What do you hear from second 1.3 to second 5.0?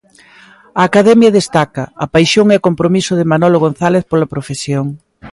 destaca "a paixón e compromiso de Manolo González pola profesión".